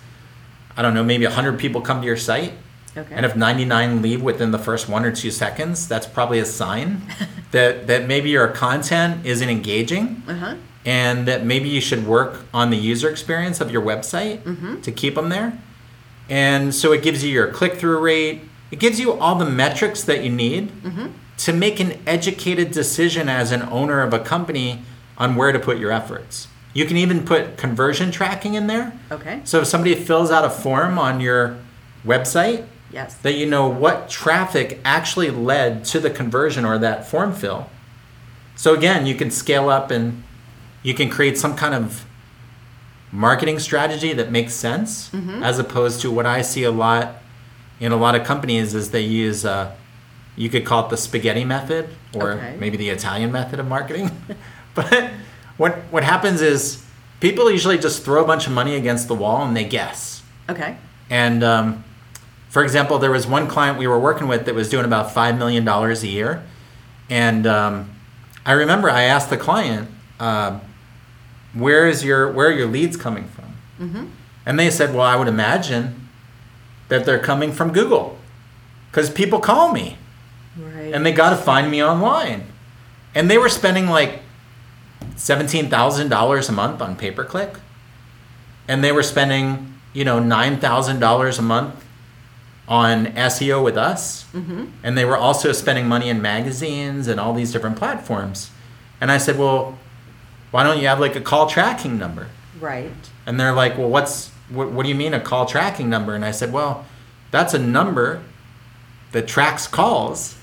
I 0.75 0.81
don't 0.81 0.93
know, 0.93 1.03
maybe 1.03 1.25
100 1.25 1.57
people 1.59 1.81
come 1.81 2.01
to 2.01 2.05
your 2.07 2.17
site, 2.17 2.53
Okay. 2.97 3.13
and 3.13 3.25
if 3.25 3.35
99 3.35 4.01
leave 4.01 4.21
within 4.21 4.51
the 4.51 4.57
first 4.59 4.87
one 4.87 5.03
or 5.03 5.11
two 5.11 5.29
seconds, 5.31 5.87
that's 5.87 6.05
probably 6.07 6.39
a 6.39 6.45
sign 6.45 7.01
that, 7.51 7.87
that 7.87 8.07
maybe 8.07 8.29
your 8.29 8.47
content 8.47 9.25
isn't 9.25 9.49
engaging 9.49 10.23
uh 10.29 10.33
huh. 10.35 10.55
and 10.85 11.27
that 11.27 11.45
maybe 11.45 11.67
you 11.67 11.81
should 11.81 12.07
work 12.07 12.45
on 12.53 12.69
the 12.69 12.77
user 12.77 13.09
experience 13.09 13.59
of 13.59 13.69
your 13.69 13.81
website 13.81 14.81
to 14.83 14.91
keep 14.93 15.15
them 15.15 15.27
there. 15.29 15.59
And 16.29 16.73
so 16.73 16.93
it 16.93 17.03
gives 17.03 17.21
you 17.23 17.31
your 17.31 17.47
click 17.51 17.75
through 17.75 17.99
rate, 17.99 18.41
it 18.71 18.79
gives 18.79 18.99
you 18.99 19.13
all 19.13 19.35
the 19.35 19.49
metrics 19.49 20.03
that 20.03 20.23
you 20.23 20.29
need 20.29 20.69
mm-hmm. 20.83 21.07
to 21.37 21.53
make 21.53 21.79
an 21.79 21.99
educated 22.07 22.71
decision 22.71 23.29
as 23.29 23.51
an 23.51 23.61
owner 23.63 24.01
of 24.01 24.13
a 24.13 24.19
company 24.19 24.83
on 25.17 25.35
where 25.35 25.51
to 25.51 25.59
put 25.59 25.77
your 25.77 25.91
efforts. 25.91 26.47
You 26.73 26.85
can 26.85 26.97
even 26.97 27.25
put 27.25 27.57
conversion 27.57 28.11
tracking 28.11 28.55
in 28.55 28.67
there. 28.67 28.97
Okay. 29.09 29.41
So 29.45 29.61
if 29.61 29.67
somebody 29.67 29.95
fills 29.95 30.29
out 30.29 30.43
a 30.43 30.49
form 30.49 30.99
on 30.99 31.21
your 31.21 31.57
website, 32.05 32.65
Yes. 32.91 33.15
that 33.15 33.33
you 33.33 33.45
know 33.45 33.67
what 33.67 34.09
traffic 34.09 34.79
actually 34.85 35.29
led 35.29 35.83
to 35.85 35.99
the 35.99 36.09
conversion 36.09 36.63
or 36.63 36.77
that 36.77 37.07
form 37.09 37.33
fill. 37.33 37.69
So 38.55 38.73
again, 38.73 39.05
you 39.05 39.15
can 39.15 39.31
scale 39.31 39.69
up 39.69 39.91
and 39.91 40.23
you 40.81 40.93
can 40.93 41.09
create 41.09 41.37
some 41.37 41.55
kind 41.55 41.73
of 41.73 42.05
marketing 43.11 43.59
strategy 43.59 44.13
that 44.13 44.31
makes 44.31 44.53
sense 44.53 45.09
mm-hmm. 45.09 45.43
as 45.43 45.59
opposed 45.59 46.01
to 46.01 46.11
what 46.11 46.25
I 46.25 46.41
see 46.41 46.63
a 46.63 46.71
lot 46.71 47.15
in 47.79 47.91
a 47.91 47.95
lot 47.97 48.15
of 48.15 48.25
companies 48.25 48.73
is 48.73 48.91
they 48.91 49.01
use 49.01 49.45
uh, 49.45 49.75
you 50.35 50.49
could 50.49 50.65
call 50.65 50.85
it 50.85 50.89
the 50.89 50.97
spaghetti 50.97 51.45
method 51.45 51.89
or 52.13 52.33
Okay. 52.33 52.55
maybe 52.59 52.77
the 52.77 52.89
Italian 52.89 53.31
method 53.31 53.59
of 53.59 53.67
marketing. 53.67 54.11
but 54.75 55.11
what 55.57 55.75
what 55.91 56.03
happens 56.03 56.41
is 56.41 56.83
people 57.19 57.49
usually 57.49 57.77
just 57.77 58.03
throw 58.03 58.23
a 58.23 58.27
bunch 58.27 58.45
of 58.47 58.53
money 58.53 58.75
against 58.75 59.07
the 59.07 59.15
wall 59.15 59.45
and 59.45 59.55
they 59.55 59.63
guess. 59.65 60.21
Okay. 60.49 60.77
And 61.09 61.43
um, 61.43 61.83
for 62.49 62.63
example, 62.63 62.99
there 62.99 63.11
was 63.11 63.25
one 63.27 63.47
client 63.47 63.77
we 63.77 63.87
were 63.87 63.99
working 63.99 64.27
with 64.27 64.45
that 64.45 64.55
was 64.55 64.69
doing 64.69 64.85
about 64.85 65.13
$5 65.13 65.37
million 65.37 65.67
a 65.67 65.93
year. 66.05 66.43
And 67.09 67.45
um, 67.47 67.91
I 68.45 68.53
remember 68.53 68.89
I 68.89 69.03
asked 69.03 69.29
the 69.29 69.37
client, 69.37 69.89
uh, 70.19 70.59
where, 71.53 71.87
is 71.87 72.03
your, 72.03 72.31
where 72.31 72.47
are 72.47 72.51
your 72.51 72.67
leads 72.67 72.97
coming 72.97 73.27
from? 73.27 74.11
And 74.45 74.59
they 74.59 74.69
said, 74.71 74.93
well, 74.93 75.05
I 75.05 75.15
would 75.15 75.27
imagine 75.27 76.04
that 76.89 77.05
they're 77.05 77.19
coming 77.19 77.51
from 77.51 77.71
Google 77.73 78.17
because 78.91 79.09
people 79.09 79.39
call 79.39 79.71
me 79.71 79.97
Right. 80.57 80.93
and 80.93 81.05
they 81.05 81.11
got 81.11 81.31
to 81.31 81.35
find 81.35 81.69
me 81.69 81.83
online. 81.83 82.43
And 83.13 83.29
they 83.29 83.37
were 83.37 83.49
spending 83.49 83.87
like 83.87 84.21
$17,000 85.17 86.49
a 86.49 86.51
month 86.51 86.81
on 86.81 86.95
pay 86.95 87.11
per 87.11 87.23
click. 87.23 87.55
And 88.67 88.83
they 88.83 88.91
were 88.91 89.03
spending, 89.03 89.75
you 89.93 90.03
know, 90.03 90.19
$9,000 90.19 91.39
a 91.39 91.41
month 91.41 91.85
on 92.67 93.05
SEO 93.07 93.63
with 93.63 93.77
us. 93.77 94.25
Mm-hmm. 94.33 94.65
And 94.83 94.97
they 94.97 95.05
were 95.05 95.17
also 95.17 95.51
spending 95.51 95.87
money 95.87 96.09
in 96.09 96.21
magazines 96.21 97.07
and 97.07 97.19
all 97.19 97.33
these 97.33 97.51
different 97.51 97.77
platforms. 97.77 98.49
And 98.99 99.11
I 99.11 99.17
said, 99.17 99.37
well, 99.37 99.77
why 100.51 100.63
don't 100.63 100.79
you 100.79 100.87
have 100.87 100.99
like 100.99 101.15
a 101.15 101.21
call 101.21 101.47
tracking 101.47 101.97
number? 101.97 102.27
right. 102.59 102.91
And 103.27 103.39
they're 103.39 103.53
like, 103.53 103.75
well, 103.77 103.89
what's 103.89 104.31
what, 104.49 104.71
what 104.71 104.83
do 104.83 104.89
you 104.89 104.95
mean 104.95 105.13
a 105.13 105.19
call 105.19 105.45
tracking 105.45 105.89
number? 105.89 106.13
And 106.15 106.23
I 106.25 106.31
said, 106.31 106.51
well, 106.53 106.85
that's 107.31 107.53
a 107.53 107.59
number 107.59 108.23
that 109.11 109.27
tracks 109.27 109.67
calls 109.67 110.37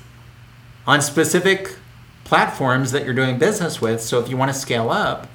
on 0.87 1.00
specific 1.00 1.76
platforms 2.25 2.93
that 2.93 3.04
you're 3.04 3.14
doing 3.14 3.38
business 3.38 3.81
with. 3.81 4.00
So 4.00 4.19
if 4.20 4.28
you 4.28 4.37
want 4.37 4.52
to 4.52 4.58
scale 4.58 4.90
up, 4.90 5.28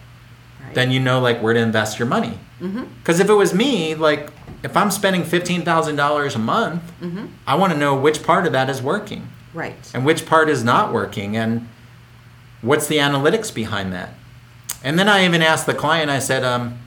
Right. 0.63 0.73
then 0.73 0.91
you 0.91 0.99
know 0.99 1.19
like 1.19 1.41
where 1.41 1.53
to 1.53 1.59
invest 1.59 1.99
your 1.99 2.07
money. 2.07 2.39
Because 2.59 3.19
if 3.19 3.29
it 3.29 3.33
was 3.33 3.53
me, 3.53 3.93
like 3.93 4.31
if 4.63 4.75
I'm 4.75 4.89
spending 4.89 5.23
fifteen 5.23 5.61
thousand 5.61 5.95
dollars 5.97 6.33
a 6.35 6.39
month, 6.39 6.81
I 7.45 7.53
want 7.55 7.71
to 7.73 7.77
know 7.79 7.95
which 7.95 8.23
part 8.23 8.47
of 8.47 8.53
that 8.53 8.67
is 8.69 8.81
working 8.81 9.27
Right. 9.53 9.75
and 9.93 10.03
which 10.03 10.25
part 10.25 10.49
is 10.49 10.63
not 10.63 10.91
working 10.91 11.37
and 11.37 11.69
what's 12.63 12.87
the 12.87 12.97
analytics 12.97 13.53
behind 13.53 13.93
that 13.93 14.09
and 14.83 14.97
then 14.97 15.07
i 15.07 15.23
even 15.23 15.43
asked 15.43 15.67
the 15.67 15.73
client 15.75 16.09
i 16.09 16.17
said 16.17 16.43
um, 16.43 16.79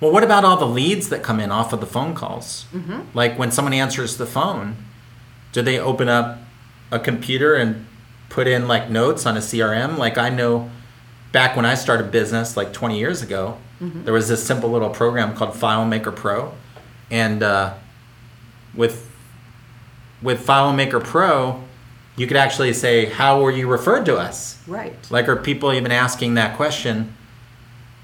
well 0.00 0.10
what 0.10 0.22
about 0.24 0.44
all 0.44 0.56
the 0.56 0.66
leads 0.66 1.08
that 1.10 1.22
come 1.22 1.40
in 1.40 1.50
off 1.50 1.72
of 1.72 1.80
the 1.80 1.86
phone 1.86 2.14
calls? 2.14 2.66
Like 3.14 3.38
when 3.38 3.50
someone 3.50 3.72
answers 3.74 4.16
the 4.16 4.26
phone 4.26 4.76
do 5.52 5.62
they 5.62 5.78
open 5.78 6.08
up 6.08 6.38
a 6.90 6.98
computer 6.98 7.54
and 7.56 7.86
put 8.28 8.46
in 8.46 8.68
like 8.68 8.88
notes 8.88 9.26
on 9.26 9.36
a 9.36 9.40
crm 9.40 9.98
like 9.98 10.16
i 10.16 10.28
know 10.28 10.70
back 11.32 11.56
when 11.56 11.64
i 11.66 11.74
started 11.74 12.10
business 12.12 12.56
like 12.56 12.72
20 12.72 12.98
years 12.98 13.20
ago 13.22 13.58
there 14.04 14.12
was 14.12 14.28
this 14.28 14.46
simple 14.46 14.70
little 14.70 14.90
program 14.90 15.34
called 15.34 15.54
filemaker 15.54 16.14
pro. 16.14 16.52
And 17.10 17.42
uh, 17.42 17.74
with 18.74 19.10
with 20.22 20.46
FileMaker 20.46 21.02
Pro, 21.02 21.62
you 22.16 22.26
could 22.26 22.36
actually 22.36 22.74
say, 22.74 23.06
"How 23.06 23.40
were 23.40 23.50
you 23.50 23.66
referred 23.68 24.04
to 24.04 24.16
us?" 24.18 24.58
Right. 24.66 24.94
Like, 25.10 25.28
are 25.28 25.36
people 25.36 25.72
even 25.72 25.92
asking 25.92 26.34
that 26.34 26.56
question 26.56 27.16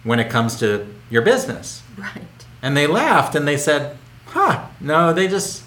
when 0.06 0.20
it 0.20 0.30
comes 0.30 0.58
to 0.60 0.86
your 1.10 1.22
business? 1.22 1.82
Right. 1.98 2.22
And 2.62 2.76
they 2.76 2.86
laughed 2.86 3.34
and 3.34 3.46
they 3.46 3.56
said, 3.56 3.98
"Huh? 4.26 4.66
No, 4.80 5.12
they 5.12 5.28
just 5.28 5.64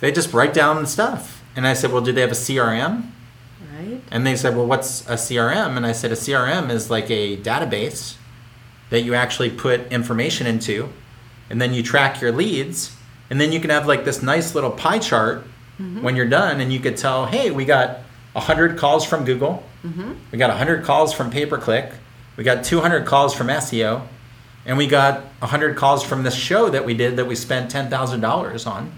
they 0.00 0.12
just 0.12 0.34
write 0.34 0.52
down 0.52 0.82
the 0.82 0.86
stuff." 0.86 1.42
And 1.54 1.66
I 1.66 1.72
said, 1.72 1.92
"Well, 1.92 2.02
do 2.02 2.12
they 2.12 2.20
have 2.20 2.32
a 2.32 2.42
CRM?" 2.46 3.10
Right. 3.72 4.02
And 4.10 4.26
they 4.26 4.36
said, 4.36 4.56
"Well, 4.56 4.66
what's 4.66 5.02
a 5.08 5.16
CRM?" 5.16 5.76
And 5.76 5.86
I 5.86 5.92
said, 5.92 6.12
"A 6.12 6.16
CRM 6.16 6.68
is 6.70 6.90
like 6.90 7.10
a 7.10 7.36
database 7.36 8.16
that 8.90 9.02
you 9.02 9.14
actually 9.14 9.50
put 9.50 9.90
information 9.92 10.46
into, 10.46 10.88
and 11.48 11.60
then 11.60 11.72
you 11.72 11.82
track 11.82 12.20
your 12.20 12.32
leads, 12.32 12.94
and 13.30 13.40
then 13.40 13.52
you 13.52 13.60
can 13.60 13.70
have 13.70 13.86
like 13.86 14.04
this 14.04 14.22
nice 14.22 14.54
little 14.54 14.70
pie 14.70 14.98
chart 14.98 15.44
mm-hmm. 15.80 16.02
when 16.02 16.16
you're 16.16 16.28
done, 16.28 16.60
and 16.60 16.72
you 16.72 16.80
could 16.80 16.96
tell, 16.96 17.26
hey, 17.26 17.50
we 17.50 17.64
got 17.64 18.00
100 18.32 18.78
calls 18.78 19.04
from 19.04 19.24
Google, 19.24 19.64
mm-hmm. 19.84 20.12
we 20.30 20.38
got 20.38 20.50
100 20.50 20.84
calls 20.84 21.12
from 21.12 21.30
pay 21.30 21.46
per 21.46 21.58
click, 21.58 21.92
we 22.36 22.44
got 22.44 22.64
200 22.64 23.06
calls 23.06 23.34
from 23.34 23.48
SEO, 23.48 24.02
and 24.64 24.76
we 24.76 24.86
got 24.86 25.20
100 25.40 25.76
calls 25.76 26.02
from 26.04 26.22
this 26.22 26.34
show 26.34 26.68
that 26.70 26.84
we 26.84 26.94
did 26.94 27.16
that 27.16 27.26
we 27.26 27.34
spent 27.34 27.72
$10,000 27.72 28.66
on." 28.66 28.92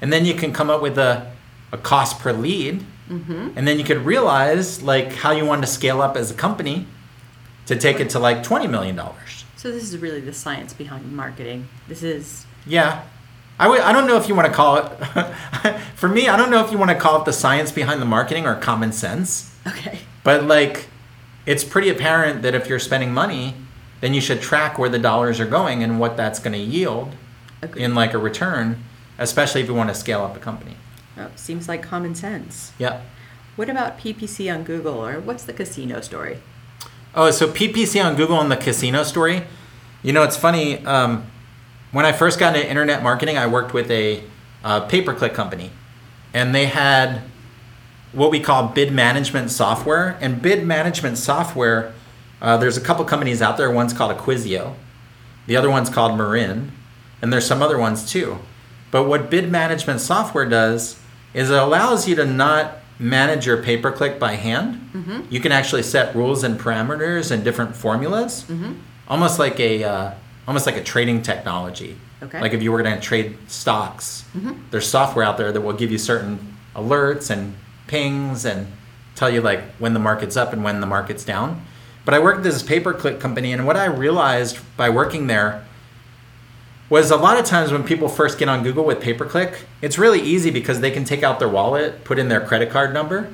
And 0.00 0.12
then 0.12 0.24
you 0.24 0.34
can 0.34 0.52
come 0.52 0.70
up 0.70 0.80
with 0.80 0.96
a, 0.96 1.32
a 1.72 1.78
cost 1.78 2.20
per 2.20 2.32
lead 2.32 2.84
mm-hmm. 3.08 3.50
and 3.56 3.66
then 3.66 3.78
you 3.78 3.84
could 3.84 3.98
realize 4.04 4.82
like 4.82 5.12
how 5.12 5.32
you 5.32 5.44
want 5.44 5.62
to 5.62 5.66
scale 5.66 6.00
up 6.00 6.16
as 6.16 6.30
a 6.30 6.34
company 6.34 6.86
to 7.66 7.76
take 7.76 8.00
it 8.00 8.10
to 8.10 8.18
like 8.18 8.42
20 8.42 8.66
million 8.66 8.96
dollars 8.96 9.44
So 9.56 9.70
this 9.70 9.82
is 9.82 9.98
really 9.98 10.20
the 10.20 10.32
science 10.32 10.72
behind 10.72 11.10
marketing. 11.12 11.68
This 11.88 12.02
is 12.02 12.46
yeah 12.66 13.02
I 13.58 13.68
I 13.68 13.92
don't 13.92 14.06
know 14.06 14.16
if 14.16 14.28
you 14.28 14.34
want 14.34 14.46
to 14.46 14.54
call 14.54 14.76
it, 14.76 14.84
for 15.96 16.08
me, 16.08 16.28
I 16.28 16.36
don't 16.36 16.50
know 16.50 16.64
if 16.64 16.70
you 16.70 16.78
want 16.78 16.90
to 16.92 16.96
call 16.96 17.20
it 17.20 17.24
the 17.24 17.32
science 17.32 17.72
behind 17.72 18.00
the 18.00 18.06
marketing 18.06 18.46
or 18.46 18.54
common 18.54 18.92
sense. 18.92 19.52
Okay. 19.66 19.98
But 20.22 20.44
like, 20.44 20.87
it's 21.48 21.64
pretty 21.64 21.88
apparent 21.88 22.42
that 22.42 22.54
if 22.54 22.68
you're 22.68 22.78
spending 22.78 23.10
money, 23.10 23.54
then 24.02 24.12
you 24.12 24.20
should 24.20 24.42
track 24.42 24.78
where 24.78 24.90
the 24.90 24.98
dollars 24.98 25.40
are 25.40 25.46
going 25.46 25.82
and 25.82 25.98
what 25.98 26.14
that's 26.14 26.38
going 26.38 26.52
to 26.52 26.58
yield 26.58 27.14
Agreed. 27.62 27.82
in 27.82 27.94
like 27.94 28.12
a 28.12 28.18
return, 28.18 28.84
especially 29.16 29.62
if 29.62 29.66
you 29.66 29.72
want 29.72 29.88
to 29.88 29.94
scale 29.94 30.20
up 30.20 30.36
a 30.36 30.40
company. 30.40 30.76
Oh, 31.16 31.30
seems 31.36 31.66
like 31.66 31.82
common 31.82 32.14
sense. 32.14 32.72
Yeah. 32.78 33.00
What 33.56 33.70
about 33.70 33.98
PPC 33.98 34.54
on 34.54 34.62
Google 34.62 35.02
or 35.02 35.20
what's 35.20 35.44
the 35.44 35.54
casino 35.54 36.02
story? 36.02 36.38
Oh, 37.14 37.30
so 37.30 37.48
PPC 37.48 38.04
on 38.04 38.14
Google 38.14 38.38
and 38.42 38.52
the 38.52 38.56
casino 38.56 39.02
story. 39.02 39.44
You 40.02 40.12
know, 40.12 40.24
it's 40.24 40.36
funny. 40.36 40.84
Um, 40.84 41.24
when 41.92 42.04
I 42.04 42.12
first 42.12 42.38
got 42.38 42.56
into 42.56 42.68
internet 42.68 43.02
marketing, 43.02 43.38
I 43.38 43.46
worked 43.46 43.72
with 43.72 43.90
a 43.90 44.22
uh, 44.62 44.80
pay 44.80 45.00
per 45.00 45.14
click 45.14 45.32
company, 45.32 45.70
and 46.34 46.54
they 46.54 46.66
had 46.66 47.22
what 48.12 48.30
we 48.30 48.40
call 48.40 48.68
bid 48.68 48.92
management 48.92 49.50
software. 49.50 50.16
And 50.20 50.40
bid 50.40 50.66
management 50.66 51.18
software, 51.18 51.92
uh, 52.40 52.56
there's 52.56 52.76
a 52.76 52.80
couple 52.80 53.04
companies 53.04 53.42
out 53.42 53.56
there. 53.56 53.70
One's 53.70 53.92
called 53.92 54.16
Acquisio, 54.16 54.74
the 55.46 55.56
other 55.56 55.70
one's 55.70 55.90
called 55.90 56.16
Marin, 56.16 56.72
and 57.22 57.32
there's 57.32 57.46
some 57.46 57.62
other 57.62 57.78
ones 57.78 58.10
too. 58.10 58.38
But 58.90 59.04
what 59.04 59.30
bid 59.30 59.50
management 59.50 60.00
software 60.00 60.46
does 60.46 60.98
is 61.34 61.50
it 61.50 61.58
allows 61.58 62.08
you 62.08 62.14
to 62.16 62.24
not 62.24 62.78
manage 62.98 63.46
your 63.46 63.62
pay 63.62 63.76
per 63.76 63.92
click 63.92 64.18
by 64.18 64.34
hand. 64.34 64.90
You 65.30 65.40
can 65.40 65.52
actually 65.52 65.82
set 65.82 66.14
rules 66.16 66.42
and 66.42 66.58
parameters 66.58 67.30
and 67.30 67.44
different 67.44 67.76
formulas, 67.76 68.44
almost 69.08 69.38
like 69.38 69.60
a 69.60 69.84
uh, 69.84 70.14
almost 70.46 70.66
like 70.66 70.76
a 70.76 70.82
trading 70.82 71.22
technology. 71.22 71.96
Okay. 72.22 72.40
Like 72.40 72.52
if 72.54 72.62
you 72.62 72.72
were 72.72 72.82
going 72.82 72.96
to 72.96 73.00
trade 73.00 73.36
stocks, 73.48 74.24
there's 74.70 74.86
software 74.88 75.24
out 75.24 75.36
there 75.36 75.52
that 75.52 75.60
will 75.60 75.74
give 75.74 75.92
you 75.92 75.98
certain 75.98 76.56
alerts 76.74 77.30
and 77.30 77.54
pings 77.88 78.44
and 78.44 78.68
tell 79.16 79.28
you 79.28 79.40
like 79.40 79.60
when 79.78 79.94
the 79.94 80.00
market's 80.00 80.36
up 80.36 80.52
and 80.52 80.62
when 80.62 80.80
the 80.80 80.86
market's 80.86 81.24
down. 81.24 81.64
But 82.04 82.14
I 82.14 82.20
worked 82.20 82.38
at 82.38 82.44
this 82.44 82.62
pay 82.62 82.80
per 82.80 82.94
click 82.94 83.20
company, 83.20 83.52
and 83.52 83.66
what 83.66 83.76
I 83.76 83.86
realized 83.86 84.58
by 84.76 84.88
working 84.88 85.26
there 85.26 85.64
was 86.88 87.10
a 87.10 87.16
lot 87.16 87.38
of 87.38 87.44
times 87.44 87.70
when 87.70 87.84
people 87.84 88.08
first 88.08 88.38
get 88.38 88.48
on 88.48 88.62
Google 88.62 88.84
with 88.84 89.00
pay 89.00 89.12
per 89.12 89.26
click, 89.26 89.66
it's 89.82 89.98
really 89.98 90.20
easy 90.20 90.50
because 90.50 90.80
they 90.80 90.90
can 90.90 91.04
take 91.04 91.22
out 91.22 91.38
their 91.38 91.48
wallet, 91.48 92.04
put 92.04 92.18
in 92.18 92.28
their 92.28 92.40
credit 92.40 92.70
card 92.70 92.94
number, 92.94 93.30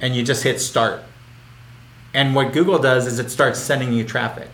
and 0.00 0.14
you 0.14 0.22
just 0.22 0.44
hit 0.44 0.60
start. 0.60 1.02
And 2.14 2.34
what 2.34 2.52
Google 2.52 2.78
does 2.78 3.06
is 3.06 3.18
it 3.18 3.30
starts 3.30 3.58
sending 3.58 3.92
you 3.92 4.04
traffic. 4.04 4.50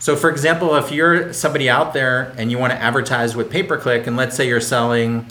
So, 0.00 0.16
for 0.16 0.30
example, 0.30 0.74
if 0.76 0.90
you're 0.90 1.32
somebody 1.32 1.68
out 1.68 1.92
there 1.92 2.34
and 2.38 2.50
you 2.50 2.58
want 2.58 2.72
to 2.72 2.80
advertise 2.80 3.36
with 3.36 3.50
pay 3.50 3.62
per 3.62 3.78
click, 3.78 4.06
and 4.06 4.16
let's 4.16 4.34
say 4.34 4.48
you're 4.48 4.60
selling 4.60 5.26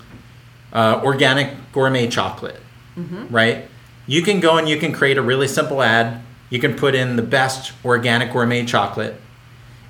uh, 0.71 1.01
organic 1.03 1.71
gourmet 1.73 2.07
chocolate, 2.07 2.61
Mm-hmm. 2.97 3.33
right? 3.33 3.67
You 4.07 4.21
can 4.21 4.39
go 4.39 4.57
and 4.57 4.67
you 4.67 4.77
can 4.77 4.91
create 4.91 5.17
a 5.17 5.21
really 5.21 5.47
simple 5.47 5.81
ad. 5.81 6.21
You 6.49 6.59
can 6.59 6.73
put 6.73 6.95
in 6.95 7.15
the 7.15 7.21
best 7.21 7.71
organic 7.85 8.33
gourmet 8.33 8.65
chocolate, 8.65 9.15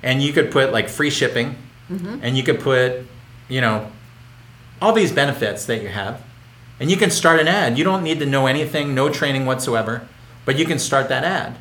and 0.02 0.22
you 0.22 0.32
could 0.32 0.52
put 0.52 0.72
like 0.72 0.88
free 0.88 1.10
shipping, 1.10 1.56
mm-hmm. 1.90 2.20
and 2.22 2.36
you 2.36 2.42
could 2.42 2.60
put, 2.60 3.06
you 3.48 3.60
know, 3.60 3.90
all 4.80 4.92
these 4.92 5.10
benefits 5.10 5.64
that 5.66 5.82
you 5.82 5.88
have, 5.88 6.22
and 6.78 6.90
you 6.90 6.96
can 6.96 7.10
start 7.10 7.40
an 7.40 7.48
ad. 7.48 7.78
You 7.78 7.84
don't 7.84 8.04
need 8.04 8.20
to 8.20 8.26
know 8.26 8.46
anything, 8.46 8.94
no 8.94 9.08
training 9.08 9.46
whatsoever, 9.46 10.06
but 10.44 10.58
you 10.58 10.66
can 10.66 10.78
start 10.78 11.08
that 11.08 11.24
ad. 11.24 11.56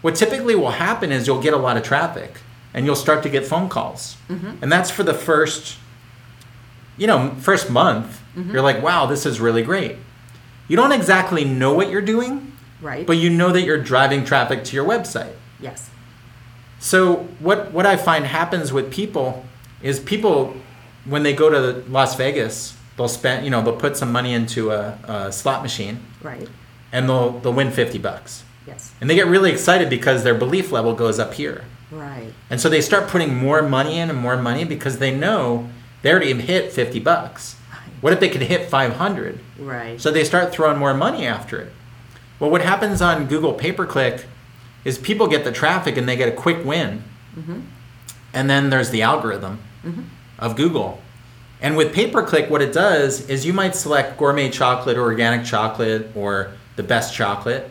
What 0.00 0.16
typically 0.16 0.54
will 0.54 0.72
happen 0.72 1.12
is 1.12 1.26
you'll 1.26 1.42
get 1.42 1.52
a 1.52 1.58
lot 1.58 1.76
of 1.76 1.82
traffic, 1.82 2.40
and 2.72 2.86
you'll 2.86 2.96
start 2.96 3.22
to 3.22 3.28
get 3.28 3.46
phone 3.46 3.68
calls, 3.68 4.16
mm-hmm. 4.28 4.62
and 4.62 4.72
that's 4.72 4.90
for 4.90 5.02
the 5.02 5.14
first, 5.14 5.76
you 6.96 7.06
know, 7.06 7.34
first 7.38 7.70
month. 7.70 8.20
You're 8.52 8.62
like, 8.62 8.82
wow, 8.82 9.06
this 9.06 9.26
is 9.26 9.40
really 9.40 9.62
great. 9.62 9.96
You 10.68 10.76
don't 10.76 10.92
exactly 10.92 11.44
know 11.44 11.72
what 11.72 11.90
you're 11.90 12.02
doing, 12.02 12.52
Right? 12.80 13.06
but 13.06 13.16
you 13.16 13.30
know 13.30 13.50
that 13.52 13.62
you're 13.62 13.82
driving 13.82 14.24
traffic 14.24 14.64
to 14.64 14.76
your 14.76 14.86
website. 14.86 15.32
yes. 15.60 15.90
So 16.80 17.26
what 17.40 17.72
what 17.72 17.86
I 17.86 17.96
find 17.96 18.24
happens 18.24 18.72
with 18.72 18.92
people 18.92 19.44
is 19.82 19.98
people 19.98 20.54
when 21.04 21.22
they 21.24 21.32
go 21.32 21.50
to 21.50 21.82
Las 21.90 22.14
Vegas, 22.14 22.76
they'll 22.96 23.08
spend 23.08 23.44
you 23.44 23.50
know 23.50 23.62
they'll 23.62 23.76
put 23.76 23.96
some 23.96 24.12
money 24.12 24.32
into 24.32 24.70
a, 24.70 24.96
a 25.04 25.32
slot 25.32 25.62
machine 25.62 26.00
Right. 26.22 26.48
and 26.92 27.08
they'll 27.08 27.32
they'll 27.40 27.52
win 27.52 27.72
fifty 27.72 27.98
bucks, 27.98 28.44
Yes. 28.66 28.92
and 29.00 29.10
they 29.10 29.16
get 29.16 29.26
really 29.26 29.50
excited 29.50 29.90
because 29.90 30.22
their 30.22 30.34
belief 30.36 30.70
level 30.70 30.94
goes 30.94 31.18
up 31.18 31.34
here, 31.34 31.64
Right. 31.90 32.32
and 32.48 32.60
so 32.60 32.68
they 32.68 32.80
start 32.80 33.08
putting 33.08 33.34
more 33.34 33.60
money 33.62 33.98
in 33.98 34.08
and 34.08 34.18
more 34.18 34.36
money 34.36 34.62
because 34.64 34.98
they 34.98 35.10
know 35.14 35.68
they 36.02 36.10
already 36.12 36.32
hit 36.34 36.72
fifty 36.72 37.00
bucks. 37.00 37.56
What 38.00 38.12
if 38.12 38.20
they 38.20 38.28
could 38.28 38.42
hit 38.42 38.68
five 38.68 38.94
hundred? 38.94 39.40
Right. 39.58 40.00
So 40.00 40.10
they 40.10 40.24
start 40.24 40.52
throwing 40.52 40.78
more 40.78 40.94
money 40.94 41.26
after 41.26 41.60
it. 41.60 41.72
Well, 42.38 42.50
what 42.50 42.62
happens 42.62 43.02
on 43.02 43.26
Google 43.26 43.54
pay 43.54 43.72
per 43.72 43.86
click 43.86 44.26
is 44.84 44.98
people 44.98 45.26
get 45.26 45.44
the 45.44 45.52
traffic 45.52 45.96
and 45.96 46.08
they 46.08 46.16
get 46.16 46.28
a 46.28 46.36
quick 46.36 46.64
win. 46.64 47.02
Mm-hmm. 47.36 47.60
And 48.32 48.48
then 48.48 48.70
there's 48.70 48.90
the 48.90 49.02
algorithm 49.02 49.58
mm-hmm. 49.84 50.02
of 50.38 50.54
Google. 50.54 51.00
And 51.60 51.76
with 51.76 51.92
pay 51.92 52.08
per 52.08 52.24
click, 52.24 52.48
what 52.48 52.62
it 52.62 52.72
does 52.72 53.28
is 53.28 53.44
you 53.44 53.52
might 53.52 53.74
select 53.74 54.16
gourmet 54.16 54.50
chocolate 54.50 54.96
or 54.96 55.02
organic 55.02 55.44
chocolate 55.44 56.12
or 56.14 56.52
the 56.76 56.84
best 56.84 57.12
chocolate. 57.14 57.68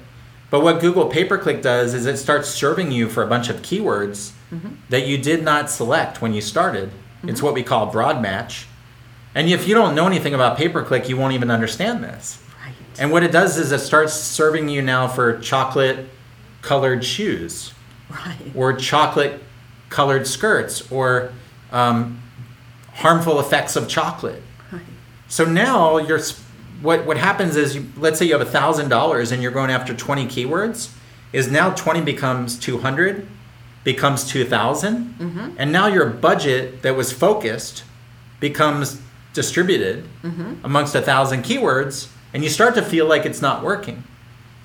But 0.49 0.61
what 0.61 0.81
Google 0.81 1.07
pay 1.07 1.23
per 1.23 1.37
click 1.37 1.61
does 1.61 1.93
is 1.93 2.05
it 2.05 2.17
starts 2.17 2.49
serving 2.49 2.91
you 2.91 3.07
for 3.09 3.23
a 3.23 3.27
bunch 3.27 3.49
of 3.49 3.61
keywords 3.61 4.31
mm-hmm. 4.51 4.75
that 4.89 5.07
you 5.07 5.17
did 5.17 5.43
not 5.43 5.69
select 5.69 6.21
when 6.21 6.33
you 6.33 6.41
started. 6.41 6.91
It's 7.23 7.41
what 7.41 7.53
we 7.53 7.63
call 7.63 7.87
broad 7.87 8.21
match. 8.21 8.67
And 9.37 9.47
if 9.49 9.67
you 9.67 9.75
don't 9.75 9.93
know 9.93 10.07
anything 10.07 10.33
about 10.33 10.57
pay 10.57 10.67
per 10.67 10.83
click, 10.83 11.07
you 11.07 11.15
won't 11.15 11.33
even 11.33 11.51
understand 11.51 12.03
this. 12.03 12.41
right. 12.65 12.73
And 12.97 13.11
what 13.11 13.21
it 13.21 13.31
does 13.31 13.59
is 13.59 13.71
it 13.71 13.77
starts 13.77 14.13
serving 14.13 14.67
you 14.67 14.81
now 14.81 15.07
for 15.07 15.39
chocolate 15.41 16.09
colored 16.63 17.05
shoes 17.05 17.71
right. 18.09 18.35
or 18.55 18.73
chocolate 18.73 19.43
colored 19.89 20.25
skirts 20.25 20.91
or 20.91 21.31
um, 21.71 22.19
harmful 22.93 23.39
effects 23.39 23.75
of 23.75 23.87
chocolate. 23.87 24.41
Right. 24.71 24.81
So 25.27 25.45
now 25.45 25.97
you're 25.97 26.19
what 26.81 27.05
what 27.05 27.17
happens 27.17 27.55
is 27.55 27.75
you, 27.75 27.85
let's 27.95 28.17
say 28.17 28.25
you 28.25 28.33
have 28.33 28.41
a 28.41 28.49
thousand 28.49 28.89
dollars 28.89 29.31
and 29.31 29.43
you're 29.43 29.51
going 29.51 29.69
after 29.69 29.93
20 29.93 30.25
keywords 30.25 30.91
is 31.31 31.51
now 31.51 31.69
20 31.75 32.01
becomes 32.01 32.57
200 32.57 33.27
becomes 33.83 34.27
2000 34.27 35.15
and 35.59 35.71
now 35.71 35.85
your 35.87 36.07
budget 36.07 36.81
that 36.81 36.95
was 36.95 37.11
focused 37.11 37.83
becomes 38.39 38.99
distributed 39.37 40.03
mm-hmm. 40.23 40.55
amongst 40.65 40.95
a 40.95 41.01
thousand 41.01 41.43
keywords 41.43 42.09
and 42.33 42.43
you 42.43 42.49
start 42.49 42.73
to 42.73 42.81
feel 42.81 43.05
like 43.05 43.23
it's 43.23 43.41
not 43.41 43.63
working. 43.63 44.03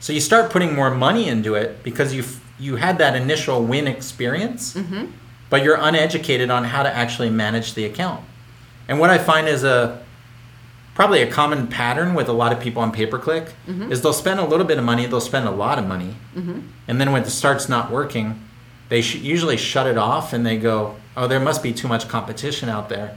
So 0.00 0.14
you 0.14 0.20
start 0.20 0.50
putting 0.50 0.74
more 0.74 0.90
money 0.90 1.28
into 1.28 1.54
it 1.54 1.82
because 1.84 2.14
you 2.14 2.24
you 2.58 2.76
had 2.76 2.96
that 2.98 3.14
initial 3.14 3.62
win 3.64 3.86
experience 3.86 4.74
mm-hmm. 4.74 5.04
but 5.50 5.62
you're 5.62 5.78
uneducated 5.78 6.48
on 6.50 6.64
how 6.64 6.82
to 6.82 6.92
actually 7.02 7.28
manage 7.28 7.74
the 7.74 7.84
account. 7.84 8.24
And 8.88 8.98
what 8.98 9.10
i 9.10 9.18
find 9.18 9.46
is 9.46 9.62
a 9.62 10.02
probably 10.94 11.20
a 11.22 11.30
common 11.30 11.66
pattern 11.66 12.14
with 12.14 12.28
a 12.28 12.32
lot 12.42 12.50
of 12.52 12.58
people 12.60 12.80
on 12.82 12.92
pay 12.92 13.06
per 13.06 13.18
click 13.18 13.46
mm-hmm. 13.66 13.92
is 13.92 14.00
they'll 14.00 14.20
spend 14.26 14.40
a 14.40 14.46
little 14.52 14.66
bit 14.66 14.78
of 14.78 14.84
money, 14.84 15.04
they'll 15.06 15.28
spend 15.32 15.46
a 15.46 15.56
lot 15.64 15.78
of 15.78 15.86
money, 15.86 16.14
and 16.88 17.00
then 17.00 17.12
when 17.12 17.22
it 17.22 17.30
starts 17.30 17.68
not 17.68 17.90
working, 17.90 18.26
they 18.88 19.02
sh- 19.02 19.16
usually 19.16 19.56
shut 19.56 19.86
it 19.86 19.98
off 19.98 20.32
and 20.32 20.44
they 20.44 20.56
go, 20.56 20.96
"Oh, 21.16 21.26
there 21.28 21.40
must 21.40 21.62
be 21.62 21.72
too 21.72 21.88
much 21.88 22.08
competition 22.08 22.68
out 22.68 22.88
there," 22.88 23.08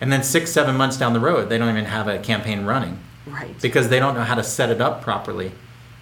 and 0.00 0.12
then 0.12 0.22
six, 0.22 0.50
seven 0.50 0.76
months 0.76 0.96
down 0.96 1.12
the 1.12 1.20
road, 1.20 1.48
they 1.48 1.58
don't 1.58 1.68
even 1.68 1.84
have 1.84 2.08
a 2.08 2.18
campaign 2.18 2.64
running 2.64 2.98
Right. 3.26 3.60
because 3.60 3.88
they 3.88 3.98
don't 3.98 4.14
know 4.14 4.24
how 4.24 4.34
to 4.34 4.42
set 4.42 4.70
it 4.70 4.80
up 4.80 5.02
properly. 5.02 5.52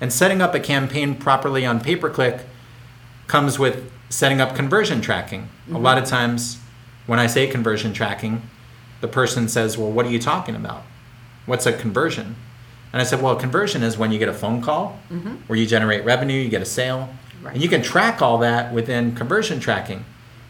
And 0.00 0.12
setting 0.12 0.40
up 0.40 0.55
a 0.55 0.61
campaign 0.61 1.17
properly 1.17 1.67
on 1.67 1.81
pay 1.81 1.97
per 1.97 2.09
click 2.09 2.43
comes 3.26 3.59
with 3.59 3.90
setting 4.09 4.40
up 4.40 4.55
conversion 4.55 5.00
tracking. 5.00 5.49
A 5.67 5.73
mm-hmm. 5.73 5.83
lot 5.83 5.99
of 5.99 6.05
times, 6.05 6.59
when 7.07 7.19
I 7.19 7.26
say 7.26 7.47
conversion 7.49 7.93
tracking, 7.93 8.43
the 9.00 9.09
person 9.09 9.49
says, 9.49 9.76
Well, 9.76 9.90
what 9.90 10.07
are 10.07 10.11
you 10.11 10.21
talking 10.21 10.55
about? 10.55 10.83
What's 11.47 11.67
a 11.67 11.73
conversion? 11.73 12.37
And 12.93 13.02
I 13.02 13.05
said, 13.05 13.21
Well, 13.21 13.35
conversion 13.37 13.83
is 13.83 13.99
when 13.99 14.12
you 14.12 14.19
get 14.19 14.28
a 14.28 14.35
phone 14.35 14.62
call 14.62 15.00
mm-hmm. 15.11 15.35
where 15.49 15.59
you 15.59 15.67
generate 15.67 16.05
revenue, 16.05 16.40
you 16.40 16.49
get 16.49 16.62
a 16.62 16.67
sale, 16.67 17.09
Right. 17.43 17.55
and 17.55 17.62
you 17.62 17.69
can 17.69 17.83
track 17.83 18.23
all 18.23 18.38
that 18.38 18.73
within 18.73 19.14
conversion 19.14 19.61
tracking. 19.61 20.05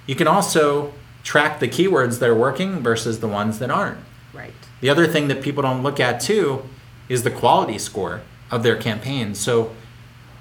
You 0.06 0.14
can 0.14 0.26
also 0.26 0.92
track 1.28 1.60
the 1.60 1.68
keywords 1.68 2.20
that 2.20 2.30
are 2.30 2.34
working 2.34 2.80
versus 2.80 3.20
the 3.20 3.28
ones 3.28 3.58
that 3.58 3.70
aren't. 3.70 3.98
Right. 4.32 4.54
The 4.80 4.88
other 4.88 5.06
thing 5.06 5.28
that 5.28 5.42
people 5.42 5.62
don't 5.62 5.82
look 5.82 6.00
at 6.00 6.22
too 6.22 6.64
is 7.10 7.22
the 7.22 7.30
quality 7.30 7.76
score 7.76 8.22
of 8.50 8.62
their 8.62 8.76
campaign. 8.76 9.34
So, 9.34 9.74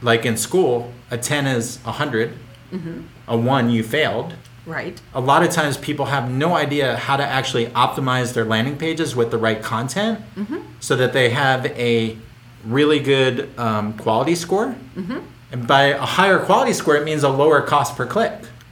like 0.01 0.25
in 0.25 0.37
school, 0.37 0.93
a 1.11 1.17
10 1.17 1.45
is 1.45 1.79
100, 1.79 2.31
mm-hmm. 2.71 3.01
a 3.27 3.35
1 3.35 3.69
you 3.69 3.83
failed. 3.83 4.35
Right. 4.65 5.01
A 5.13 5.19
lot 5.19 5.43
of 5.43 5.49
times 5.49 5.75
people 5.75 6.05
have 6.05 6.31
no 6.31 6.55
idea 6.55 6.95
how 6.95 7.17
to 7.17 7.25
actually 7.25 7.65
optimize 7.67 8.33
their 8.33 8.45
landing 8.45 8.77
pages 8.77 9.13
with 9.13 9.29
the 9.29 9.37
right 9.37 9.61
content 9.61 10.21
mm-hmm. 10.37 10.59
so 10.79 10.95
that 10.95 11.11
they 11.11 11.31
have 11.31 11.65
a 11.65 12.17
really 12.63 12.99
good 12.99 13.49
um, 13.59 13.91
quality 13.97 14.35
score. 14.35 14.73
Mm-hmm. 14.95 15.19
And 15.51 15.67
by 15.67 15.87
a 15.87 16.05
higher 16.05 16.39
quality 16.39 16.71
score, 16.71 16.95
it 16.95 17.03
means 17.03 17.23
a 17.23 17.29
lower 17.29 17.61
cost 17.61 17.97
per 17.97 18.05
click. 18.05 18.31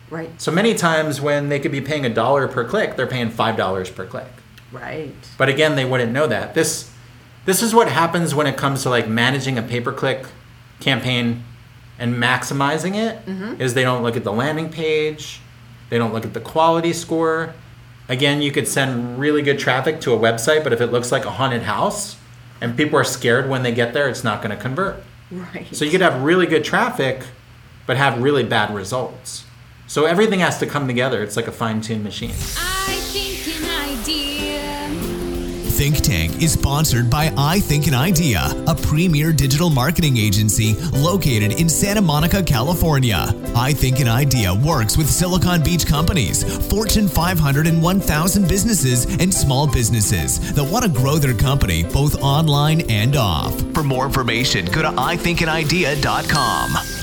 Right. 0.09 0.39
So 0.39 0.51
many 0.51 0.75
times 0.75 1.19
when 1.19 1.49
they 1.49 1.59
could 1.59 1.71
be 1.71 1.81
paying 1.81 2.05
a 2.05 2.13
dollar 2.13 2.47
per 2.47 2.63
click, 2.63 2.95
they're 2.95 3.07
paying 3.07 3.31
$5 3.31 3.95
per 3.95 4.05
click. 4.05 4.31
Right. 4.71 5.13
But 5.37 5.49
again, 5.49 5.75
they 5.75 5.85
wouldn't 5.85 6.11
know 6.11 6.27
that. 6.27 6.53
This 6.53 6.91
this 7.45 7.61
is 7.61 7.75
what 7.75 7.89
happens 7.89 8.33
when 8.33 8.47
it 8.47 8.57
comes 8.57 8.81
to 8.83 8.89
like 8.89 9.07
managing 9.07 9.57
a 9.57 9.61
pay-per-click 9.61 10.25
campaign 10.79 11.43
and 11.99 12.15
maximizing 12.15 12.95
it 12.95 13.23
mm-hmm. 13.25 13.61
is 13.61 13.75
they 13.75 13.83
don't 13.83 14.03
look 14.03 14.17
at 14.17 14.23
the 14.23 14.33
landing 14.33 14.69
page, 14.69 15.39
they 15.89 15.97
don't 15.97 16.11
look 16.11 16.25
at 16.25 16.33
the 16.33 16.39
quality 16.39 16.91
score. 16.91 17.53
Again, 18.09 18.41
you 18.41 18.51
could 18.51 18.67
send 18.67 19.19
really 19.19 19.41
good 19.41 19.59
traffic 19.59 20.01
to 20.01 20.13
a 20.13 20.17
website, 20.17 20.63
but 20.63 20.73
if 20.73 20.81
it 20.81 20.87
looks 20.87 21.11
like 21.11 21.25
a 21.25 21.31
haunted 21.31 21.63
house 21.63 22.17
and 22.61 22.75
people 22.75 22.99
are 22.99 23.03
scared 23.03 23.47
when 23.47 23.63
they 23.63 23.71
get 23.71 23.93
there, 23.93 24.09
it's 24.09 24.23
not 24.23 24.41
going 24.41 24.55
to 24.55 24.61
convert. 24.61 25.03
Right. 25.31 25.73
So 25.73 25.85
you 25.85 25.91
could 25.91 26.01
have 26.01 26.23
really 26.23 26.47
good 26.47 26.63
traffic, 26.63 27.23
but 27.85 27.97
have 27.97 28.21
really 28.21 28.43
bad 28.43 28.73
results. 28.73 29.44
So 29.87 30.05
everything 30.05 30.39
has 30.39 30.57
to 30.59 30.65
come 30.65 30.87
together. 30.87 31.21
It's 31.23 31.35
like 31.35 31.47
a 31.47 31.51
fine-tuned 31.51 32.03
machine. 32.03 32.31
I 32.57 32.95
think 33.11 33.47
an 33.57 33.99
idea. 33.99 34.45
Think 35.75 35.97
Tank 35.97 36.41
is 36.41 36.53
sponsored 36.53 37.09
by 37.09 37.33
I 37.37 37.59
Think 37.59 37.87
an 37.87 37.93
Idea, 37.93 38.45
a 38.65 38.73
premier 38.73 39.33
digital 39.33 39.69
marketing 39.69 40.15
agency 40.15 40.73
located 40.93 41.59
in 41.59 41.67
Santa 41.67 42.01
Monica, 42.01 42.41
California. 42.41 43.25
I 43.53 43.73
Think 43.73 43.99
an 43.99 44.07
Idea 44.07 44.53
works 44.53 44.95
with 44.97 45.09
Silicon 45.09 45.61
Beach 45.61 45.85
companies, 45.85 46.45
Fortune 46.69 47.09
500 47.09 47.67
and 47.67 47.83
1,000 47.83 48.47
businesses, 48.47 49.03
and 49.19 49.33
small 49.33 49.67
businesses 49.67 50.53
that 50.53 50.63
want 50.63 50.85
to 50.85 50.89
grow 50.89 51.17
their 51.17 51.33
company 51.33 51.83
both 51.83 52.21
online 52.21 52.79
and 52.89 53.17
off. 53.17 53.59
For 53.73 53.83
more 53.83 54.05
information, 54.05 54.67
go 54.67 54.81
to 54.81 54.91
ithinkanidea.com. 54.91 56.94